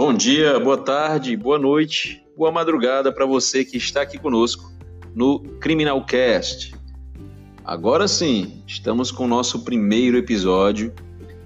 [0.00, 4.72] Bom dia, boa tarde, boa noite, boa madrugada para você que está aqui conosco
[5.14, 6.74] no Criminalcast.
[7.62, 10.90] Agora sim, estamos com o nosso primeiro episódio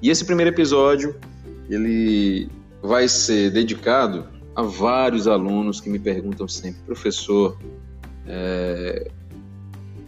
[0.01, 1.17] e esse primeiro episódio
[1.69, 2.49] ele
[2.81, 7.59] vai ser dedicado a vários alunos que me perguntam sempre, professor,
[8.25, 9.11] é,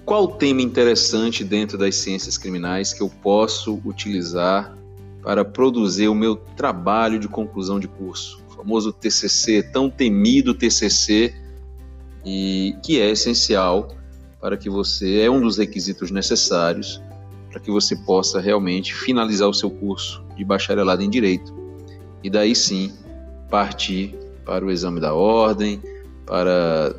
[0.04, 4.72] qual tema interessante dentro das ciências criminais que eu posso utilizar
[5.26, 11.34] para produzir o meu trabalho de conclusão de curso, o famoso TCC, tão temido TCC,
[12.24, 13.88] e que é essencial
[14.40, 17.02] para que você é um dos requisitos necessários
[17.50, 21.52] para que você possa realmente finalizar o seu curso de bacharelado em direito
[22.22, 22.92] e daí sim
[23.50, 25.82] partir para o exame da ordem,
[26.24, 26.94] para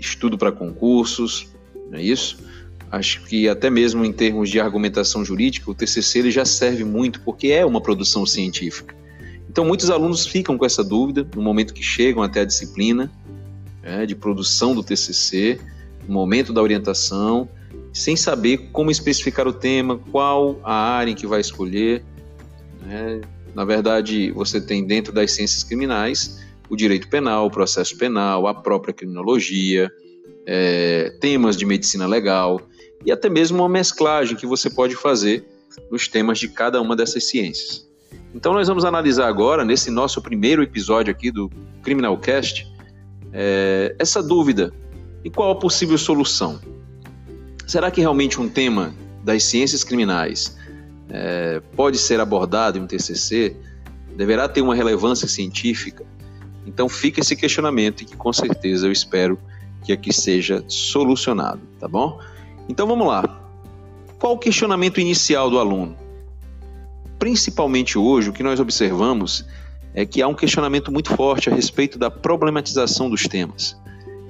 [0.00, 1.46] estudo para concursos,
[1.88, 2.38] não é isso?
[2.90, 7.20] Acho que até mesmo em termos de argumentação jurídica, o TCC ele já serve muito
[7.20, 8.96] porque é uma produção científica.
[9.48, 13.10] Então muitos alunos ficam com essa dúvida no momento que chegam até a disciplina
[13.82, 15.60] é, de produção do TCC,
[16.06, 17.48] no momento da orientação,
[17.92, 22.02] sem saber como especificar o tema, qual a área em que vai escolher.
[22.82, 23.20] Né?
[23.54, 28.54] Na verdade, você tem dentro das ciências criminais o direito penal, o processo penal, a
[28.54, 29.90] própria criminologia,
[30.46, 32.60] é, temas de medicina legal
[33.04, 35.46] e até mesmo uma mesclagem que você pode fazer
[35.90, 37.86] nos temas de cada uma dessas ciências.
[38.34, 41.50] Então nós vamos analisar agora, nesse nosso primeiro episódio aqui do
[41.82, 42.70] Criminalcast,
[43.32, 44.72] é, essa dúvida
[45.24, 46.60] e qual a possível solução.
[47.66, 50.56] Será que realmente um tema das ciências criminais
[51.10, 53.56] é, pode ser abordado em um TCC?
[54.16, 56.04] Deverá ter uma relevância científica?
[56.66, 59.38] Então fica esse questionamento e que com certeza eu espero
[59.84, 62.20] que aqui seja solucionado, tá bom?
[62.68, 63.24] Então vamos lá.
[64.18, 65.96] Qual o questionamento inicial do aluno?
[67.18, 69.44] Principalmente hoje, o que nós observamos
[69.94, 73.76] é que há um questionamento muito forte a respeito da problematização dos temas.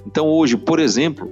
[0.07, 1.31] Então, hoje, por exemplo,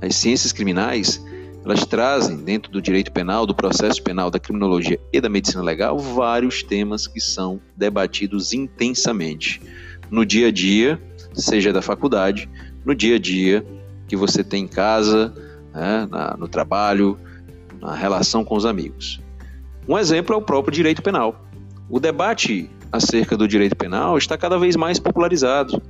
[0.00, 1.24] as ciências criminais
[1.64, 5.96] elas trazem dentro do direito penal, do processo penal, da criminologia e da medicina legal
[5.96, 9.62] vários temas que são debatidos intensamente
[10.10, 11.00] no dia a dia,
[11.32, 12.48] seja da faculdade,
[12.84, 13.64] no dia a dia
[14.08, 15.32] que você tem em casa,
[15.72, 17.18] né, na, no trabalho,
[17.80, 19.20] na relação com os amigos.
[19.88, 21.44] Um exemplo é o próprio direito penal.
[21.90, 25.82] O debate acerca do direito penal está cada vez mais popularizado,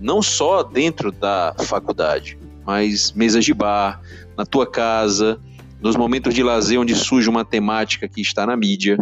[0.00, 4.00] não só dentro da faculdade, mas mesas de bar,
[4.36, 5.40] na tua casa,
[5.80, 8.98] nos momentos de lazer onde surge uma temática que está na mídia,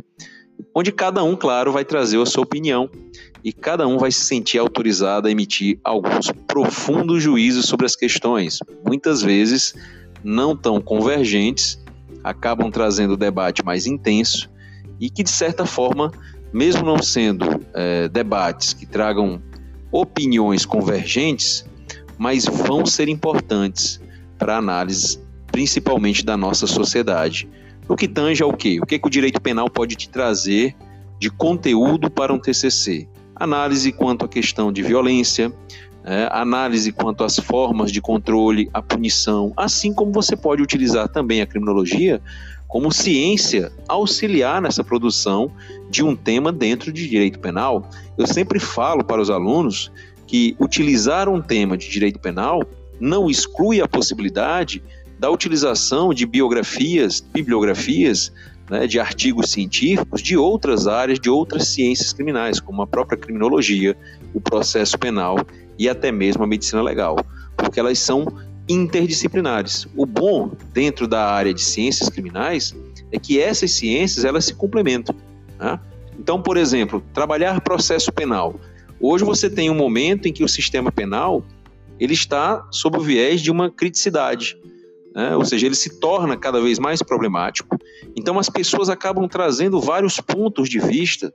[0.74, 2.88] onde cada um, claro, vai trazer a sua opinião
[3.42, 8.58] e cada um vai se sentir autorizado a emitir alguns profundos juízos sobre as questões,
[8.86, 9.74] muitas vezes
[10.22, 11.82] não tão convergentes,
[12.22, 14.50] acabam trazendo o debate mais intenso
[15.00, 16.12] e que, de certa forma,
[16.52, 17.44] mesmo não sendo
[17.74, 19.42] é, debates que tragam
[19.90, 21.64] opiniões convergentes,
[22.16, 24.00] mas vão ser importantes
[24.38, 25.18] para análise,
[25.50, 27.48] principalmente da nossa sociedade.
[27.88, 28.78] O que tange ao quê?
[28.80, 30.74] O que, que o direito penal pode te trazer
[31.18, 33.08] de conteúdo para um TCC?
[33.34, 35.52] Análise quanto à questão de violência,
[36.04, 41.40] é, análise quanto às formas de controle, a punição, assim como você pode utilizar também
[41.40, 42.20] a criminologia
[42.66, 45.52] como ciência auxiliar nessa produção
[45.90, 47.88] de um tema dentro de direito penal.
[48.16, 49.92] Eu sempre falo para os alunos
[50.26, 52.62] que utilizar um tema de direito penal
[52.98, 54.82] não exclui a possibilidade
[55.18, 58.32] da utilização de biografias, bibliografias,
[58.70, 63.94] né, de artigos científicos de outras áreas, de outras ciências criminais, como a própria criminologia,
[64.32, 65.36] o processo penal
[65.82, 67.16] e até mesmo a medicina legal,
[67.56, 68.24] porque elas são
[68.68, 69.88] interdisciplinares.
[69.96, 72.72] O bom dentro da área de ciências criminais
[73.10, 75.12] é que essas ciências elas se complementam.
[75.58, 75.80] Né?
[76.16, 78.54] Então, por exemplo, trabalhar processo penal.
[79.00, 81.44] Hoje você tem um momento em que o sistema penal
[81.98, 84.56] ele está sob o viés de uma criticidade,
[85.12, 85.34] né?
[85.34, 87.76] ou seja, ele se torna cada vez mais problemático.
[88.14, 91.34] Então as pessoas acabam trazendo vários pontos de vista,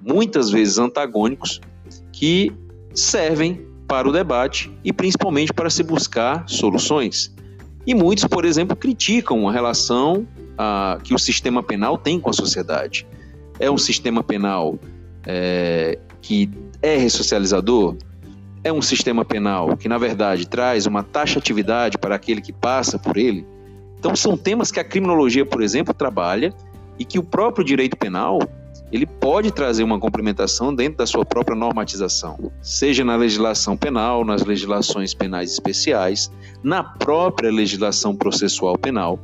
[0.00, 1.60] muitas vezes antagônicos,
[2.12, 2.52] que
[2.94, 7.34] servem para o debate e principalmente para se buscar soluções.
[7.84, 12.32] E muitos, por exemplo, criticam a relação a, que o sistema penal tem com a
[12.32, 13.04] sociedade.
[13.58, 14.78] É um sistema penal
[15.26, 16.48] é, que
[16.80, 17.96] é ressocializador?
[18.62, 23.16] É um sistema penal que, na verdade, traz uma taxatividade para aquele que passa por
[23.16, 23.44] ele?
[23.98, 26.54] Então, são temas que a criminologia, por exemplo, trabalha
[26.96, 28.38] e que o próprio direito penal
[28.92, 34.44] ele pode trazer uma complementação dentro da sua própria normatização, seja na legislação penal, nas
[34.44, 36.30] legislações penais especiais,
[36.62, 39.18] na própria legislação processual penal,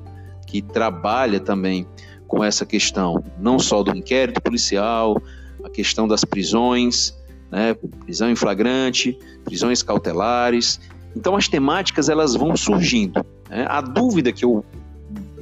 [0.46, 1.86] que trabalha também
[2.28, 5.20] com essa questão não só do inquérito policial,
[5.64, 7.16] a questão das prisões,
[7.50, 7.74] né?
[8.04, 10.80] prisão em flagrante, prisões cautelares.
[11.14, 13.24] Então as temáticas elas vão surgindo.
[13.50, 13.66] Né?
[13.68, 14.64] A dúvida que eu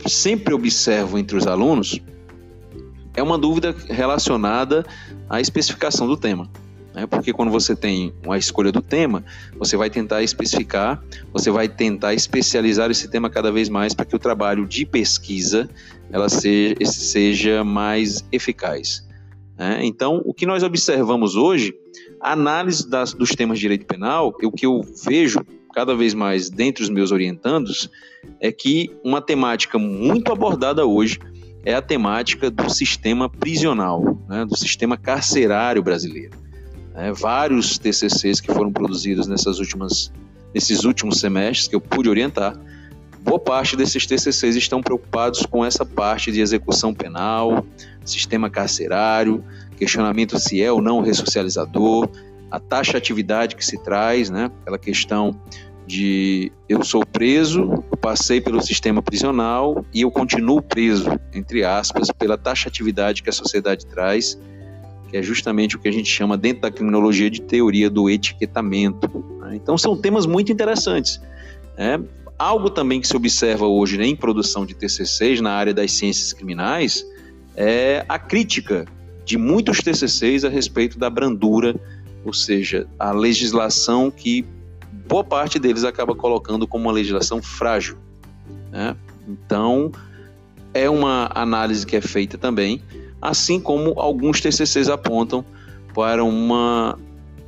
[0.07, 2.01] sempre observo entre os alunos
[3.15, 4.85] é uma dúvida relacionada
[5.29, 6.51] à especificação do tema.
[6.95, 7.07] Né?
[7.07, 9.25] Porque quando você tem uma escolha do tema,
[9.59, 11.03] você vai tentar especificar,
[11.33, 15.69] você vai tentar especializar esse tema cada vez mais para que o trabalho de pesquisa
[16.11, 19.07] ela seja, seja mais eficaz.
[19.59, 19.81] Né?
[19.83, 21.75] Então, o que nós observamos hoje,
[22.21, 25.41] a análise das, dos temas de direito penal, o que eu vejo
[25.73, 27.91] cada vez mais dentre os meus orientandos,
[28.41, 31.19] é que uma temática muito abordada hoje
[31.65, 36.37] é a temática do sistema prisional, né, do sistema carcerário brasileiro.
[36.95, 40.13] É, vários TCCs que foram produzidos nessas últimas,
[40.55, 42.57] nesses últimos semestres que eu pude orientar,
[43.21, 47.65] boa parte desses TCCs estão preocupados com essa parte de execução penal,
[48.05, 49.43] sistema carcerário,
[49.77, 52.09] questionamento se é ou não ressocializador,
[52.51, 54.51] a taxa atividade que se traz, né?
[54.63, 55.35] Aquela questão
[55.87, 62.39] de eu sou preso, passei pelo sistema prisional e eu continuo preso, entre aspas, pela
[62.39, 64.39] taxatividade que a sociedade traz,
[65.11, 69.25] que é justamente o que a gente chama dentro da criminologia de teoria do etiquetamento.
[69.41, 69.57] Né?
[69.57, 71.21] Então são temas muito interessantes.
[71.77, 72.01] Né?
[72.39, 76.33] Algo também que se observa hoje né, em produção de TCCs na área das ciências
[76.33, 77.07] criminais
[77.57, 78.87] é a crítica
[79.25, 81.75] de muitos TCCs a respeito da brandura
[82.25, 84.45] ou seja, a legislação que
[85.07, 87.97] boa parte deles acaba colocando como uma legislação frágil.
[88.71, 88.97] Né?
[89.29, 89.93] Então,
[90.73, 92.83] é uma análise que é feita também,
[93.23, 95.45] assim como alguns TCCs apontam
[95.95, 96.99] para uma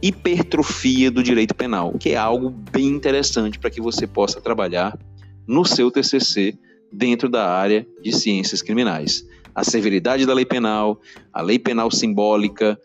[0.01, 4.97] hipertrofia do direito penal, que é algo bem interessante para que você possa trabalhar
[5.47, 6.57] no seu TCC
[6.93, 9.27] dentro da área de ciências criminais.
[9.55, 11.01] A severidade da lei penal,
[11.33, 12.79] a lei penal simbólica,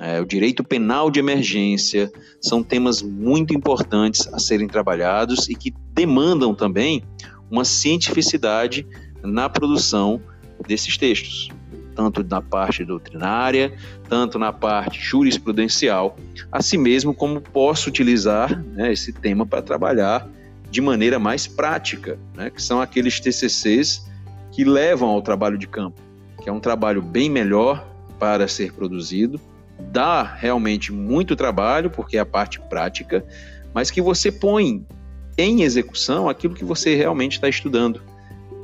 [0.00, 2.10] é, o direito penal de emergência,
[2.40, 7.02] são temas muito importantes a serem trabalhados e que demandam também
[7.50, 8.86] uma cientificidade
[9.22, 10.20] na produção
[10.66, 11.48] desses textos,
[11.94, 13.72] tanto na parte doutrinária,
[14.08, 16.16] tanto na parte jurisprudencial,
[16.52, 20.28] assim mesmo como posso utilizar né, esse tema para trabalhar
[20.70, 24.06] de maneira mais prática, né, que são aqueles TCCs
[24.52, 26.00] que levam ao trabalho de campo,
[26.42, 27.86] que é um trabalho bem melhor
[28.18, 29.40] para ser produzido,
[29.78, 33.24] dá realmente muito trabalho, porque é a parte prática,
[33.72, 34.84] mas que você põe
[35.36, 38.02] em execução aquilo que você realmente está estudando,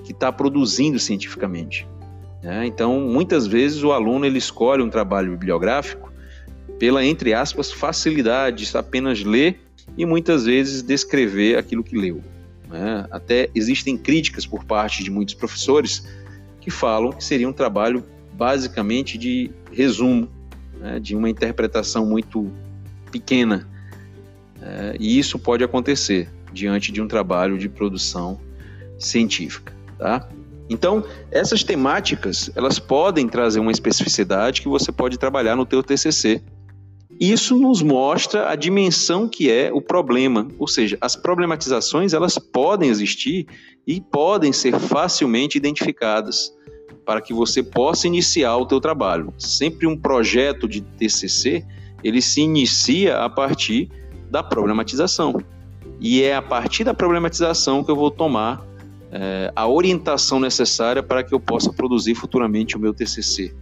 [0.04, 1.86] que está produzindo cientificamente.
[2.42, 2.66] Né?
[2.66, 6.12] Então, muitas vezes o aluno ele escolhe um trabalho bibliográfico
[6.78, 9.60] pela, entre aspas, facilidade de apenas ler
[9.96, 12.20] e muitas vezes descrever aquilo que leu.
[12.68, 13.06] Né?
[13.10, 16.06] Até existem críticas por parte de muitos professores
[16.60, 20.28] que falam que seria um trabalho basicamente de resumo,
[20.78, 22.50] né, de uma interpretação muito
[23.10, 23.68] pequena.
[24.60, 28.40] É, e isso pode acontecer diante de um trabalho de produção
[28.98, 29.74] científica.
[29.98, 30.28] Tá?
[30.68, 36.42] Então, essas temáticas, elas podem trazer uma especificidade que você pode trabalhar no teu TCC.
[37.20, 42.88] Isso nos mostra a dimensão que é o problema, ou seja, as problematizações elas podem
[42.90, 43.46] existir
[43.86, 46.52] e podem ser facilmente identificadas
[47.04, 49.32] para que você possa iniciar o teu trabalho.
[49.38, 51.64] Sempre um projeto de TCC,
[52.02, 53.90] ele se inicia a partir
[54.30, 55.40] da problematização.
[56.00, 58.64] E é a partir da problematização que eu vou tomar
[59.12, 63.54] é, a orientação necessária para que eu possa produzir futuramente o meu TCC.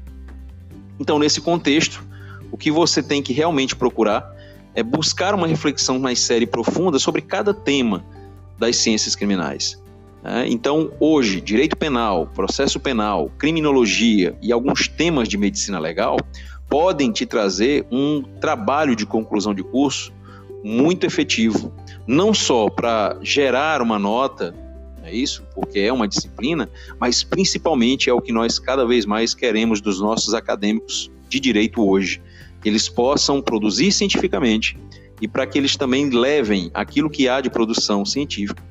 [0.99, 2.03] Então, nesse contexto,
[2.51, 4.31] o que você tem que realmente procurar
[4.75, 8.05] é buscar uma reflexão mais séria e profunda sobre cada tema
[8.59, 9.82] das ciências criminais.
[10.25, 16.17] É, então, hoje, direito penal, processo penal, criminologia e alguns temas de medicina legal
[16.69, 20.13] podem te trazer um trabalho de conclusão de curso
[20.63, 21.75] muito efetivo,
[22.07, 24.55] não só para gerar uma nota,
[25.03, 29.35] é isso, porque é uma disciplina, mas principalmente é o que nós cada vez mais
[29.35, 32.23] queremos dos nossos acadêmicos de direito hoje,
[32.63, 34.79] que eles possam produzir cientificamente
[35.21, 38.63] e para que eles também levem aquilo que há de produção científica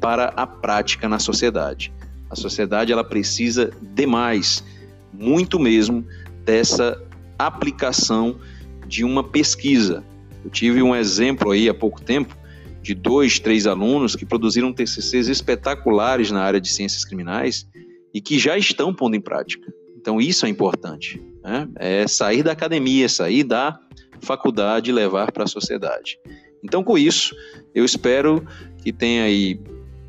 [0.00, 1.92] para a prática na sociedade.
[2.30, 4.64] A sociedade ela precisa demais,
[5.12, 6.06] muito mesmo,
[6.44, 7.00] dessa
[7.38, 8.38] aplicação
[8.86, 10.04] de uma pesquisa.
[10.44, 12.36] Eu tive um exemplo aí há pouco tempo
[12.82, 17.66] de dois, três alunos que produziram TCCs espetaculares na área de ciências criminais
[18.14, 19.72] e que já estão pondo em prática.
[20.00, 21.68] Então isso é importante, né?
[21.76, 23.78] é sair da academia, sair da
[24.20, 26.18] faculdade e levar para a sociedade.
[26.64, 27.34] Então com isso,
[27.74, 28.44] eu espero
[28.82, 29.60] que tenha aí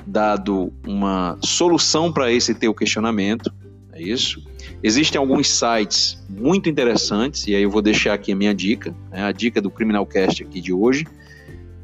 [0.06, 3.52] dado uma solução para esse teu questionamento,
[3.94, 4.44] é isso?
[4.84, 9.24] Existem alguns sites muito interessantes, e aí eu vou deixar aqui a minha dica, né,
[9.24, 11.06] a dica do Criminalcast aqui de hoje,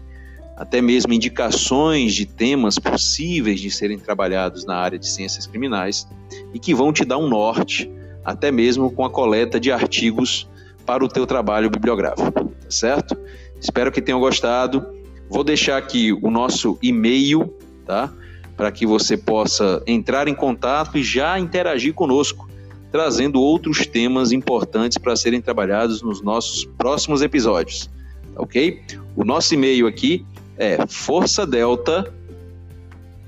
[0.62, 6.08] até mesmo indicações de temas possíveis de serem trabalhados na área de ciências criminais
[6.53, 7.91] e que vão te dar um norte,
[8.24, 10.48] até mesmo com a coleta de artigos
[10.86, 13.18] para o teu trabalho bibliográfico, tá certo?
[13.60, 14.86] Espero que tenham gostado.
[15.27, 17.51] Vou deixar aqui o nosso e-mail,
[17.84, 18.13] tá?
[18.56, 22.48] Para que você possa entrar em contato e já interagir conosco,
[22.91, 27.89] trazendo outros temas importantes para serem trabalhados nos nossos próximos episódios,
[28.36, 28.80] tá ok?
[29.15, 30.24] O nosso e-mail aqui
[30.58, 32.13] é Força Delta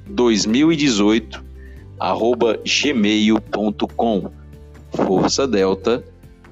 [0.08, 1.44] 2018
[2.00, 4.32] arroba gmail.com
[4.92, 6.03] Força Delta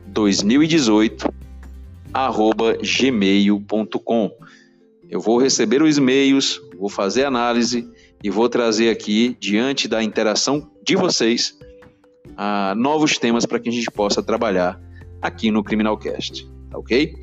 [0.07, 1.33] 2018
[2.13, 4.31] arroba gmail.com
[5.09, 7.87] Eu vou receber os e-mails, vou fazer análise
[8.23, 11.57] e vou trazer aqui, diante da interação de vocês,
[12.29, 14.79] uh, novos temas para que a gente possa trabalhar
[15.21, 16.47] aqui no Criminalcast.
[16.69, 17.15] Tá ok?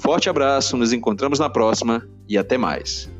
[0.00, 3.10] Forte abraço, nos encontramos na próxima e até mais.